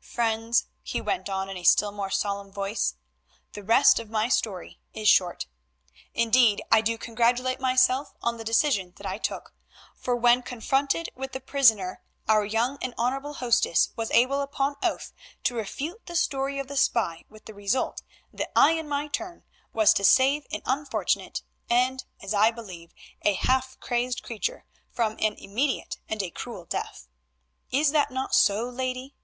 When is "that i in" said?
18.32-18.88